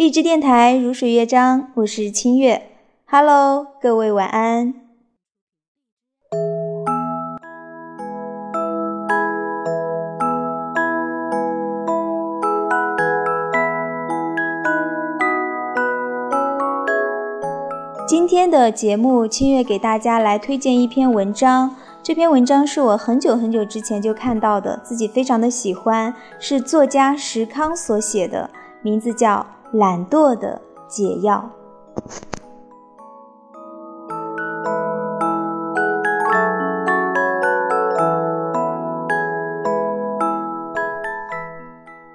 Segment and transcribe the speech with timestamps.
[0.00, 2.70] 励志电台如水乐章，我是清月。
[3.04, 4.72] Hello，各位晚安。
[18.08, 21.76] 今天的节目，清月给大家来推荐一篇文章。
[22.02, 28.48] 这篇文章是我很久很久之前就看到的，自己非常的喜欢，是作家石康所写的，
[28.80, 31.48] 名字叫《懒惰的解药》。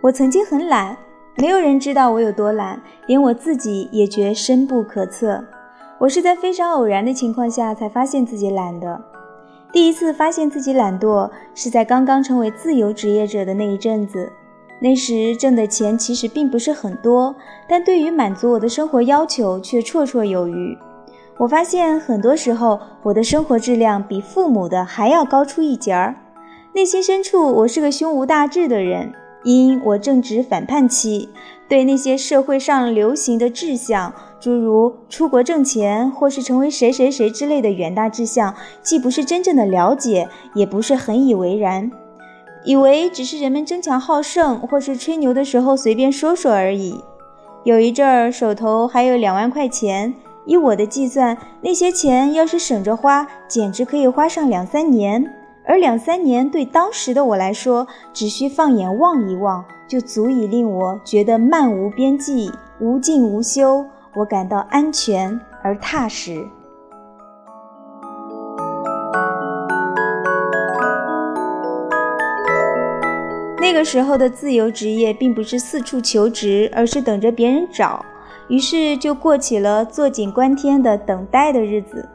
[0.00, 0.96] 我曾经很懒，
[1.36, 5.44] 没有人知道我有多懒，连我自己也觉深不可测。
[5.98, 9.00] 我是在非常偶然的情况下才发现自己懒的。
[9.70, 14.32] 第一次发现自己懒惰，是在刚刚成为自由职业者的那一阵子。
[14.82, 17.36] 那时挣的钱其实并不是很多，
[17.68, 20.76] 但对于满足我的生活要求却绰绰有余。
[21.38, 26.16] 我发现很多时候，我的生活质量比父母的还要高出一截儿。
[26.74, 29.12] 内心深处，我是个胸无大志的人，
[29.44, 31.28] 因我正值反叛期，
[31.68, 34.12] 对那些社会上流行的志向。
[34.40, 38.52] 诸如出国挣钱，或是成为谁谁谁之类的远大志向，
[38.82, 41.88] 既不是真正的了解，也不是很以为然，
[42.64, 47.02] 以为只是人们争强好胜，或是吹牛的时候随便说说而已。
[47.64, 50.14] 有一阵儿手头还有两万块钱，
[50.46, 55.32] 以我的计算，那些钱要是省着花，简直可以花上两三年。
[55.64, 63.84] 而两三年对当时的我来说，只需放眼望一望，就足以令我觉得漫无边际，无尽无休。
[64.14, 66.44] 我感到安全而踏实。
[73.72, 78.04] 这个时候的自由职业并不是四处求职，而是等着别人找，
[78.48, 82.06] 于是就过起了坐井观天的等待的日子。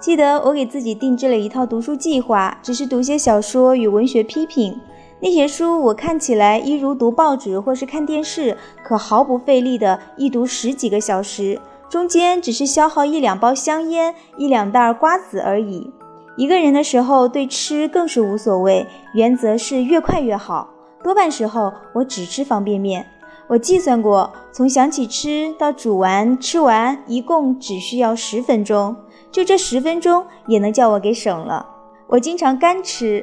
[0.00, 4.76] 记得我给自己定制了一套读书计划，只是读些小说与文学批评。
[5.20, 15.92] 那些书我看起来一如读报纸或是看电视，可毫不费力地一读十几个小时，中间只是消耗一两包香烟、一两袋瓜子而已。
[16.36, 18.84] 一个人的时候对吃更是无所谓，
[19.14, 20.73] 原则是越快越好。
[21.04, 23.06] 多半时候我只吃方便面。
[23.46, 28.96] 我计算过，从想起吃到煮完吃完，一共只需要十分钟。
[29.30, 31.66] 就这十分钟也能叫我给省了。
[32.06, 33.22] 我经常干吃。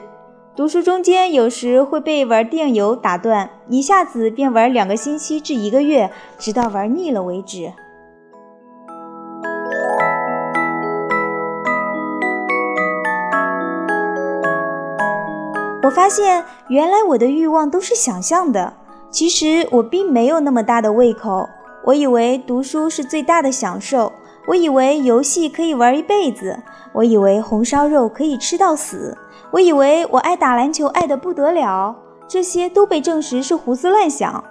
[0.56, 7.74] 读书中间有时会被玩电游打断，一下子便玩两个星期至一个月，直到玩腻了为止。
[15.84, 18.74] 我发现，原来我的欲望都是想象的。
[19.10, 21.50] 其实我并没有那么大的胃口。
[21.84, 24.12] 我以为读书是最大的享受，
[24.48, 26.58] 我以为游戏可以玩一辈子，
[26.94, 29.18] 我以为红烧肉可以吃到死。
[29.50, 31.96] 我以为我爱打篮球，爱得不得了，
[32.28, 34.44] 这些都被证实是胡思乱想。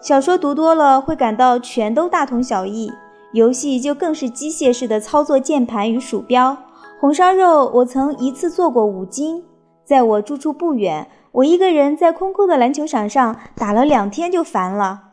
[0.00, 2.90] 小说读多了，会感到全都大同小异。
[3.32, 6.56] 游戏就更是机械式的操作键盘与鼠标。
[6.98, 9.44] 红烧肉，我曾一次做过五斤，
[9.88, 15.04] 在我住处不远，我一个人在空空的篮球场上打了两天就烦了。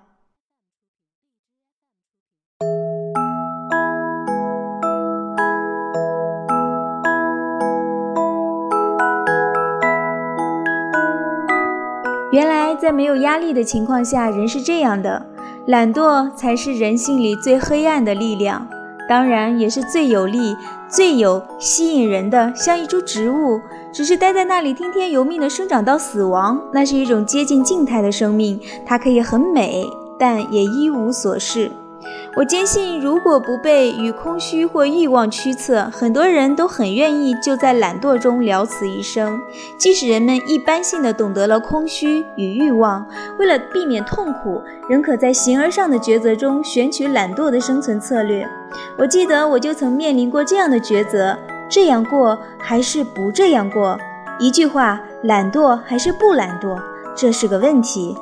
[12.33, 15.25] 原来，在没有压力的情况下，人是这样的：
[15.67, 18.67] 懒惰才是人性里最黑暗的力量，
[19.07, 20.55] 当然也是最有力、
[20.87, 23.59] 最有吸引人的，像一株植物，
[23.93, 26.59] 只是待在那里，听天由命地生长到死亡。
[26.73, 29.85] 那是一种接近静态的生命，它可以很美，
[30.17, 31.71] 但也一无所事。
[32.35, 39.39] 我坚信，如果不被与空虚或欲望驱策，很多人都很愿意就在懒惰中了此一生。
[39.77, 43.07] 即使人们一般性的懂得了空虚与欲望，
[43.39, 48.45] 为了避免痛苦，仍可在形而上的抉择中选取懒惰的生存策略。
[48.97, 51.37] 我记得，我就曾面临过这样的抉择：
[51.69, 53.97] 这样过还是不这样过？
[54.39, 56.77] 一句话，懒惰还是不懒惰，
[57.15, 58.13] 这是个问题。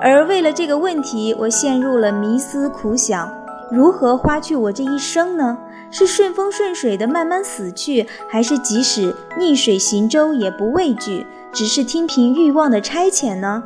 [0.00, 3.28] 而为了这个问题，我陷入了迷思苦想。
[3.70, 5.58] 如何花去我这一生呢？
[5.92, 13.64] 是顺风顺水的慢慢死去，还是即使逆水行舟也不畏惧，只是听凭欲望的差遣呢？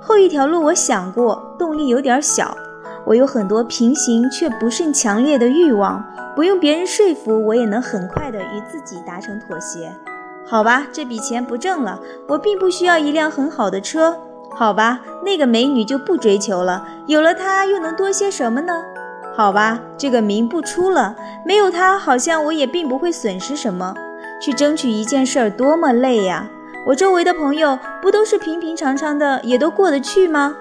[0.00, 2.56] 后一条路我想过，动力有点小。
[3.04, 6.04] 我有很多平行却不甚强烈的欲望，
[6.36, 9.92] 不用别人说服，我也能很快的与自己达成妥协。
[10.44, 14.16] 好吧，这笔钱不挣了，我并不需要一辆很好的车。
[14.52, 18.72] 好吧，那个美女就不追求了，有了她又能多些什么呢？
[19.36, 23.94] 好吧，这个名不出了，没有她好像我也并不会损失什么。
[24.40, 26.48] 去争取一件事儿多么累呀！
[26.86, 30.54] 我周围的朋友不都是平平常常的，也都过得去吗？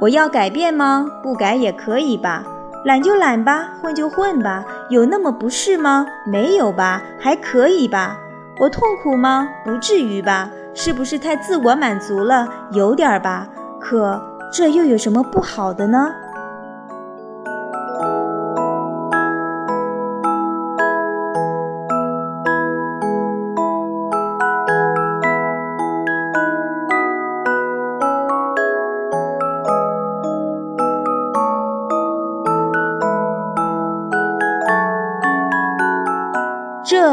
[0.00, 1.06] 我要改变吗？
[1.22, 2.44] 不改也可以吧。
[2.84, 6.06] 懒就懒吧，混就混吧，有那么不是吗？
[6.24, 8.18] 没有吧，还可以吧。
[8.58, 9.48] 我痛苦吗？
[9.64, 10.50] 不至于吧。
[10.74, 12.48] 是不是太自我满足了？
[12.72, 13.46] 有点吧。
[13.80, 14.20] 可
[14.52, 16.12] 这又有什么不好的呢？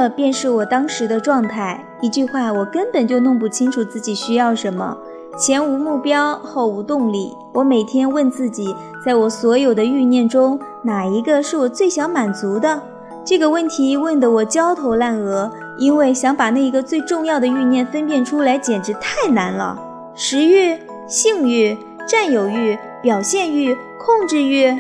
[0.10, 1.84] 便是我当时的状态。
[2.02, 4.98] 一句话，我根本就弄不清楚自己需要什么。
[5.38, 7.36] 前无目标，后无动力。
[7.54, 12.82] 我每天问自己，在我所有的欲念中，哪一个是我最想满足的？
[13.26, 19.80] 这个问题问得我焦头烂额，因为想把那一个最重要的欲念分辨出来，简直太难了。
[20.14, 20.78] 食欲、
[21.08, 21.78] 性欲、
[22.08, 24.78] 占有欲、表现欲、控制欲，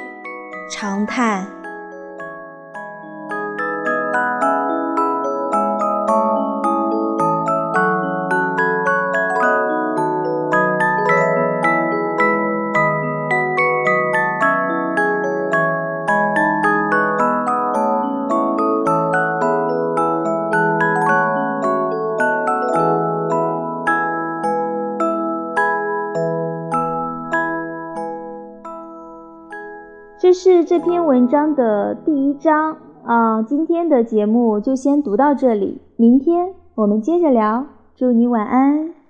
[0.70, 1.48] 长叹。
[30.65, 37.65] 这篇文章的第一章啊，今天的节目就先读到这里，明天我们接着聊，
[37.95, 39.02] 祝你晚安。